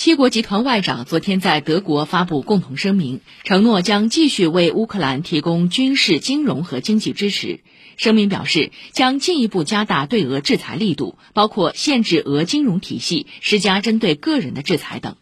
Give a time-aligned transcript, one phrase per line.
[0.00, 7.60] 七国集团外长昨天在德国发布共同声明承诺将继续为乌克兰提供军事金融和经济支持。
[7.98, 15.16] 声明表示将进一步加大对俄制裁力度包括限制俄金融体系施加针对个人的制裁等。